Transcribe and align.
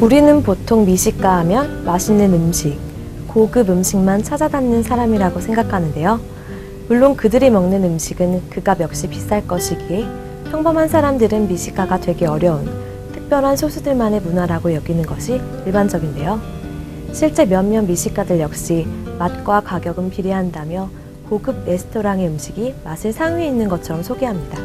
우리는 0.00 0.42
보통 0.42 0.84
미식가 0.84 1.38
하면 1.38 1.84
맛있는 1.84 2.34
음식, 2.34 2.78
고급 3.28 3.70
음식만 3.70 4.22
찾아다니는 4.22 4.82
사람이라고 4.82 5.40
생각하는데요. 5.40 6.20
물론 6.88 7.16
그들이 7.16 7.48
먹는 7.48 7.84
음식은 7.84 8.50
그값 8.50 8.80
역시 8.80 9.08
비쌀 9.08 9.46
것이기에 9.46 10.04
평범한 10.50 10.88
사람들은 10.88 11.48
미식가가 11.48 12.00
되기 12.00 12.26
어려운 12.26 12.68
특별한 13.12 13.56
소수들만의 13.56 14.20
문화라고 14.20 14.74
여기는 14.74 15.04
것이 15.04 15.40
일반적인데요. 15.64 16.40
실제 17.12 17.46
몇몇 17.46 17.82
미식가들 17.82 18.40
역시 18.40 18.86
맛과 19.18 19.60
가격은 19.60 20.10
비례한다며 20.10 20.90
고급 21.30 21.64
레스토랑의 21.64 22.28
음식이 22.28 22.74
맛을 22.84 23.12
상위에 23.12 23.46
있는 23.46 23.68
것처럼 23.68 24.02
소개합니다. 24.02 24.58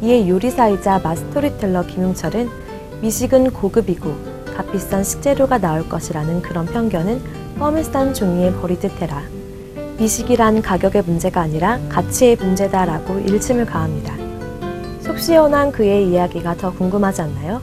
이에 0.00 0.28
요리사이자 0.28 1.00
맛 1.00 1.18
스토리텔러 1.18 1.86
김용철은 1.86 2.48
미식은 3.02 3.50
고급이고 3.50 4.33
값비싼 4.56 5.04
식재료가 5.04 5.58
나올 5.58 5.88
것이라는 5.88 6.42
그런 6.42 6.66
편견은 6.66 7.58
껌을 7.58 7.84
싼 7.84 8.14
종이에 8.14 8.52
버리듯 8.54 9.00
해라. 9.00 9.22
미식이란 9.98 10.62
가격의 10.62 11.02
문제가 11.02 11.40
아니라 11.42 11.78
가치의 11.88 12.36
문제다라고 12.36 13.20
일침을 13.20 13.66
가합니다. 13.66 14.14
속 15.00 15.18
시원한 15.18 15.70
그의 15.70 16.08
이야기가 16.08 16.56
더 16.56 16.72
궁금하지 16.72 17.22
않나요? 17.22 17.60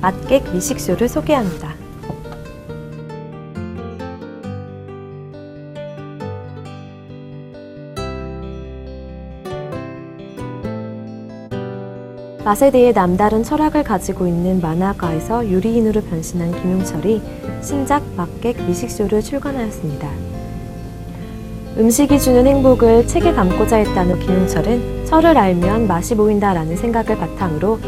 맛객 0.00 0.52
미식쇼를 0.52 1.08
소개합니다. 1.08 1.81
맛에 12.44 12.72
대해 12.72 12.92
남다른 12.92 13.44
철학을 13.44 13.84
가지고 13.84 14.26
있는 14.26 14.60
만화가에서 14.60 15.48
유리인으로 15.48 16.00
변신한 16.00 16.50
김용철이 16.60 17.22
신작 17.62 18.02
맛객 18.16 18.60
미식쇼를 18.66 19.22
출간하였습니다. 19.22 20.08
음식이 21.78 22.18
주는 22.18 22.44
행복을 22.44 23.06
책에 23.06 23.32
담고자 23.32 23.76
했다는 23.76 24.18
김용철은 24.18 25.06
철을 25.06 25.38
알면 25.38 25.86
맛이 25.86 26.16
보인다라는 26.16 26.76
생각을 26.76 27.16
바탕으로 27.16 27.78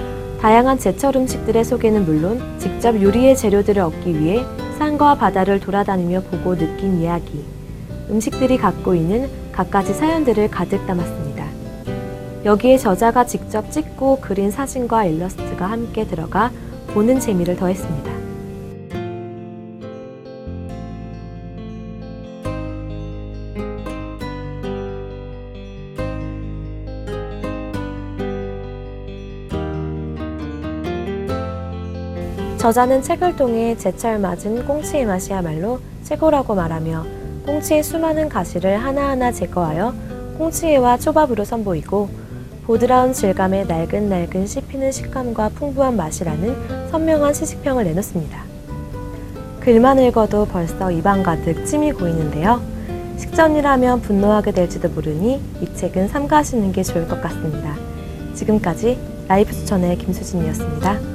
다양한 0.41 0.79
제철 0.79 1.17
음식들의 1.17 1.65
소개는 1.65 2.05
물론 2.05 2.41
직접 2.59 3.01
요리의 3.01 3.37
재료들을 3.37 3.83
얻기 3.83 4.21
위해 4.21 4.45
산과 4.79 5.17
바다를 5.17 5.59
돌아다니며 5.59 6.21
보고 6.31 6.57
느낀 6.57 7.01
이야기, 7.01 7.45
음식들이 8.09 8.57
갖고 8.57 8.95
있는 8.95 9.29
갖가지 9.53 9.93
사연들을 9.95 10.49
가득 10.51 10.87
담았습니다. 10.87 11.24
여기에 12.45 12.77
저자가 12.77 13.25
직접 13.25 13.71
찍고 13.71 14.21
그린 14.21 14.51
사진과 14.51 15.07
일러스트가 15.07 15.65
함께 15.65 16.07
들어가 16.07 16.51
보는 16.89 17.19
재미를 17.19 17.57
더했습니다. 17.57 18.13
저자는 32.59 33.03
책을 33.03 33.37
통해 33.37 33.77
제철 33.77 34.19
맞은 34.19 34.67
꽁치의 34.67 35.07
맛이야말로 35.07 35.81
최고라고 36.03 36.55
말하며 36.55 37.07
꽁치의 37.47 37.83
수많은 37.83 38.29
가시를 38.29 38.77
하나하나 38.79 39.33
제거하여 39.33 39.95
꽁치회와 40.39 40.99
초밥으로 40.99 41.45
선보이고 41.45 42.24
보드라운 42.67 43.13
질감의 43.13 43.67
날근날근 43.67 44.47
씹히는 44.47 44.91
식감과 44.91 45.51
풍부한 45.51 45.97
맛이라는 45.97 46.89
선명한 46.91 47.35
시식평을 47.35 47.85
내놓습니다. 47.85 48.43
글만 49.61 49.99
읽어도 49.99 50.47
벌써 50.47 50.91
입안 50.91 51.23
가득 51.23 51.67
침이 51.67 51.93
고이는데요. 51.93 52.63
식전이라면 53.19 54.01
분노하게 54.01 54.53
될지도 54.53 54.89
모르니 54.89 55.41
이 55.61 55.75
책은 55.75 56.09
삼가하시는 56.09 56.73
게 56.73 56.83
좋을 56.83 57.07
것 57.07 57.21
같습니다. 57.21 57.77
지금까지 58.35 58.99
라이브 59.29 59.53
추천의 59.53 59.99
김수진이었습니다. 59.99 61.14